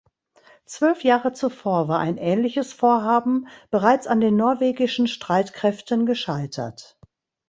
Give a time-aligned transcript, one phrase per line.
[0.65, 6.97] Zwölf Jahre zuvor war ein ähnliches Vorhaben bereits an den norwegischen Streitkräften gescheitert.